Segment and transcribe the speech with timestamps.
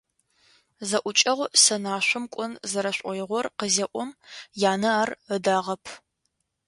[0.89, 4.09] Зэӏукӏэгъу сэнашъом кӏон зэрэшӏоигъор къызеӏом,
[4.71, 5.83] янэ ар ыдэгъэп.